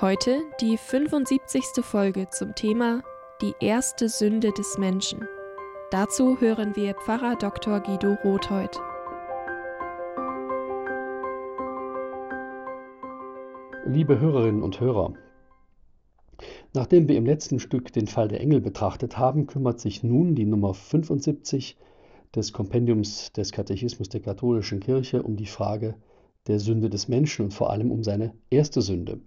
[0.00, 1.84] Heute die 75.
[1.84, 3.02] Folge zum Thema
[3.42, 5.28] Die erste Sünde des Menschen.
[5.90, 7.80] Dazu hören wir Pfarrer Dr.
[7.80, 8.80] Guido Rothheut.
[13.84, 15.12] Liebe Hörerinnen und Hörer,
[16.72, 20.46] nachdem wir im letzten Stück den Fall der Engel betrachtet haben, kümmert sich nun die
[20.46, 21.76] Nummer 75
[22.34, 25.94] des Kompendiums des Katechismus der katholischen Kirche um die Frage
[26.46, 29.20] der Sünde des Menschen und vor allem um seine erste Sünde.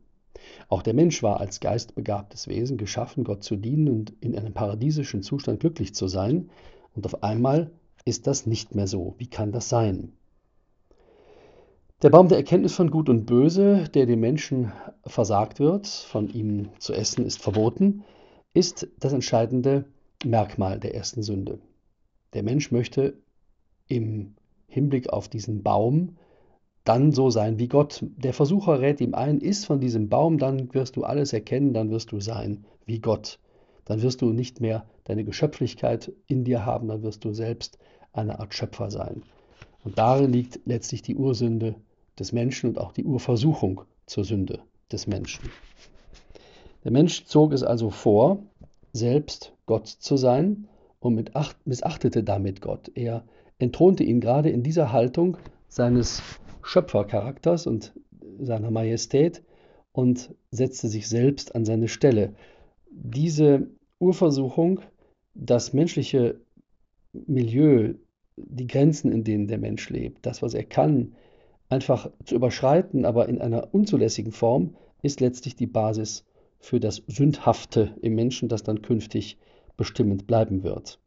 [0.69, 5.21] Auch der Mensch war als geistbegabtes Wesen geschaffen, Gott zu dienen und in einem paradiesischen
[5.21, 6.49] Zustand glücklich zu sein.
[6.95, 7.71] Und auf einmal
[8.05, 9.15] ist das nicht mehr so.
[9.17, 10.13] Wie kann das sein?
[12.01, 14.73] Der Baum der Erkenntnis von Gut und Böse, der dem Menschen
[15.05, 18.03] versagt wird, von ihm zu essen ist verboten,
[18.53, 19.85] ist das entscheidende
[20.25, 21.59] Merkmal der ersten Sünde.
[22.33, 23.13] Der Mensch möchte
[23.87, 24.35] im
[24.67, 26.17] Hinblick auf diesen Baum
[26.83, 28.03] dann so sein wie Gott.
[28.17, 31.91] Der Versucher rät ihm ein, iss von diesem Baum, dann wirst du alles erkennen, dann
[31.91, 33.39] wirst du sein wie Gott.
[33.85, 37.77] Dann wirst du nicht mehr deine Geschöpflichkeit in dir haben, dann wirst du selbst
[38.11, 39.23] eine Art Schöpfer sein.
[39.83, 41.75] Und darin liegt letztlich die Ursünde
[42.19, 44.59] des Menschen und auch die Urversuchung zur Sünde
[44.91, 45.49] des Menschen.
[46.83, 48.39] Der Mensch zog es also vor,
[48.91, 50.67] selbst Gott zu sein
[50.99, 51.31] und
[51.65, 52.91] missachtete damit Gott.
[52.93, 53.23] Er
[53.57, 56.21] entthronte ihn gerade in dieser Haltung seines
[56.63, 57.93] Schöpfercharakters und
[58.39, 59.43] seiner Majestät
[59.91, 62.33] und setzte sich selbst an seine Stelle.
[62.89, 63.67] Diese
[63.99, 64.81] Urversuchung,
[65.35, 66.41] das menschliche
[67.13, 67.93] Milieu,
[68.35, 71.15] die Grenzen, in denen der Mensch lebt, das, was er kann,
[71.69, 76.25] einfach zu überschreiten, aber in einer unzulässigen Form, ist letztlich die Basis
[76.59, 79.37] für das Sündhafte im Menschen, das dann künftig
[79.75, 80.99] bestimmend bleiben wird.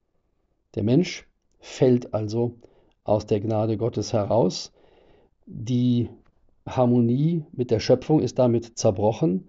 [0.74, 1.26] Der Mensch
[1.60, 2.56] fällt also
[3.04, 4.72] aus der Gnade Gottes heraus
[5.46, 6.08] die
[6.66, 9.48] Harmonie mit der Schöpfung ist damit zerbrochen.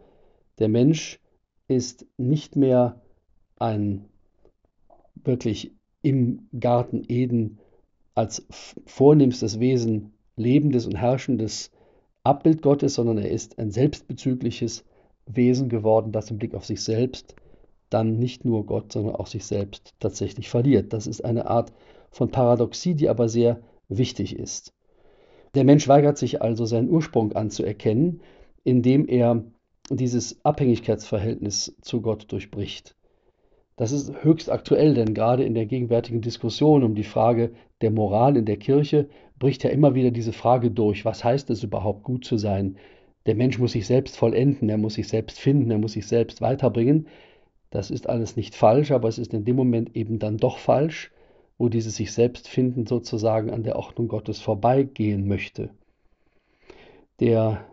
[0.59, 1.19] Der Mensch
[1.67, 3.01] ist nicht mehr
[3.59, 4.05] ein
[5.23, 7.59] wirklich im Garten Eden
[8.15, 8.45] als
[8.85, 11.71] vornehmstes Wesen lebendes und herrschendes
[12.23, 14.85] Abbild Gottes, sondern er ist ein selbstbezügliches
[15.25, 17.35] Wesen geworden, das im Blick auf sich selbst
[17.89, 20.93] dann nicht nur Gott, sondern auch sich selbst tatsächlich verliert.
[20.93, 21.71] Das ist eine Art
[22.11, 24.73] von Paradoxie, die aber sehr wichtig ist.
[25.55, 28.21] Der Mensch weigert sich also, seinen Ursprung anzuerkennen,
[28.63, 29.43] indem er
[29.89, 32.95] dieses Abhängigkeitsverhältnis zu Gott durchbricht.
[33.77, 38.35] Das ist höchst aktuell, denn gerade in der gegenwärtigen Diskussion um die Frage der Moral
[38.35, 39.07] in der Kirche
[39.37, 42.77] bricht ja immer wieder diese Frage durch, was heißt es überhaupt gut zu sein?
[43.27, 46.41] Der Mensch muss sich selbst vollenden, er muss sich selbst finden, er muss sich selbst
[46.41, 47.07] weiterbringen.
[47.69, 51.11] Das ist alles nicht falsch, aber es ist in dem Moment eben dann doch falsch,
[51.57, 55.69] wo dieses sich selbst finden sozusagen an der Ordnung Gottes vorbeigehen möchte.
[57.19, 57.65] Der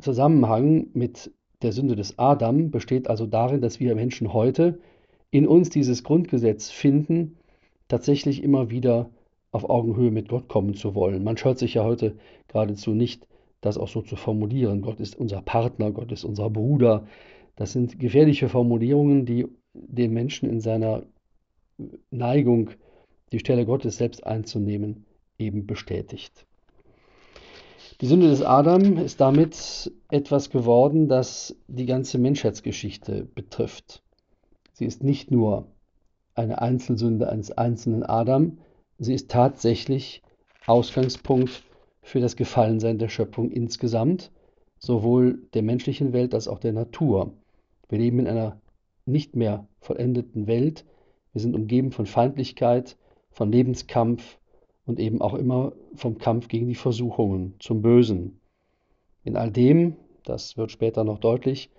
[0.00, 1.32] Zusammenhang mit
[1.62, 4.80] der Sünde des Adam besteht also darin, dass wir Menschen heute
[5.30, 7.36] in uns dieses Grundgesetz finden,
[7.88, 9.10] tatsächlich immer wieder
[9.52, 11.24] auf Augenhöhe mit Gott kommen zu wollen.
[11.24, 12.16] Man scheut sich ja heute
[12.48, 13.26] geradezu nicht,
[13.60, 14.80] das auch so zu formulieren.
[14.80, 17.06] Gott ist unser Partner, Gott ist unser Bruder.
[17.56, 21.02] Das sind gefährliche Formulierungen, die den Menschen in seiner
[22.10, 22.70] Neigung,
[23.32, 25.06] die Stelle Gottes selbst einzunehmen,
[25.38, 26.46] eben bestätigt.
[28.00, 34.02] Die Sünde des Adam ist damit etwas geworden, das die ganze Menschheitsgeschichte betrifft.
[34.72, 35.66] Sie ist nicht nur
[36.34, 38.58] eine Einzelsünde eines einzelnen Adam,
[38.98, 40.22] sie ist tatsächlich
[40.66, 41.62] Ausgangspunkt
[42.02, 44.30] für das Gefallensein der Schöpfung insgesamt,
[44.78, 47.34] sowohl der menschlichen Welt als auch der Natur.
[47.88, 48.60] Wir leben in einer
[49.04, 50.84] nicht mehr vollendeten Welt,
[51.32, 52.96] wir sind umgeben von Feindlichkeit,
[53.30, 54.38] von Lebenskampf
[54.86, 58.40] und eben auch immer vom Kampf gegen die Versuchungen zum Bösen.
[59.22, 61.70] In all dem, das wird später noch deutlich,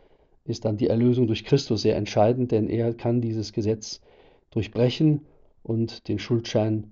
[0.46, 4.02] ist dann die Erlösung durch Christus sehr entscheidend, denn er kann dieses Gesetz
[4.50, 5.26] durchbrechen
[5.64, 6.92] und den Schuldschein,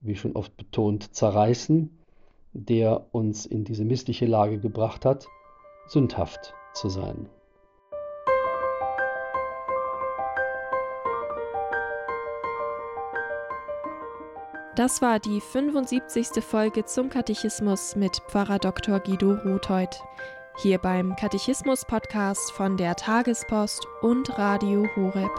[0.00, 1.90] wie schon oft betont, zerreißen,
[2.52, 5.26] der uns in diese missliche Lage gebracht hat,
[5.88, 7.28] sündhaft zu sein.
[14.76, 16.42] Das war die 75.
[16.42, 18.98] Folge zum Katechismus mit Pfarrer Dr.
[18.98, 20.02] Guido Rothold.
[20.62, 25.30] Hier beim Katechismus-Podcast von der Tagespost und Radio Horeb.